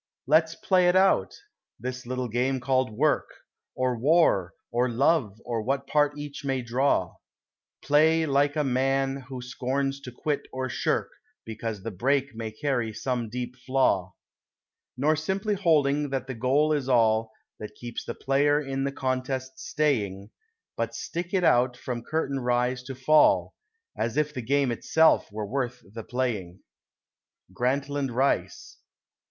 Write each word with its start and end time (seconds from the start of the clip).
Let's 0.25 0.55
play 0.55 0.89
it 0.89 0.95
out 0.95 1.35
this 1.79 2.07
little 2.07 2.27
game 2.27 2.59
called 2.59 2.89
Work, 2.89 3.29
Or 3.75 3.95
War 3.95 4.55
or 4.71 4.89
Love 4.89 5.39
or 5.45 5.61
what 5.61 5.85
part 5.85 6.17
each 6.17 6.43
may 6.43 6.63
draw; 6.63 7.17
Play 7.83 8.25
like 8.25 8.55
a 8.55 8.63
man 8.63 9.17
who 9.17 9.43
scorns 9.43 9.99
to 10.01 10.11
quit 10.11 10.47
or 10.51 10.69
shirk 10.69 11.11
Because 11.45 11.83
the 11.83 11.91
break 11.91 12.33
may 12.33 12.49
carry 12.49 12.91
some 12.95 13.29
deep 13.29 13.55
flaw; 13.55 14.15
Nor 14.97 15.15
simply 15.15 15.53
holding 15.53 16.09
that 16.09 16.25
the 16.25 16.33
goal 16.33 16.73
is 16.73 16.89
all 16.89 17.31
That 17.59 17.75
keeps 17.75 18.03
the 18.03 18.15
player 18.15 18.59
in 18.59 18.85
the 18.85 18.91
contest 18.91 19.59
staying; 19.59 20.31
But 20.75 20.95
stick 20.95 21.31
it 21.31 21.43
out 21.43 21.77
from 21.77 22.01
curtain 22.01 22.39
rise 22.39 22.81
to 22.85 22.95
fall, 22.95 23.53
As 23.95 24.17
if 24.17 24.33
the 24.33 24.41
game 24.41 24.71
itself 24.71 25.31
were 25.31 25.45
worth 25.45 25.79
the 25.93 26.03
playing. 26.03 26.61
_Grantland 27.55 28.11
Rice. 28.11 28.77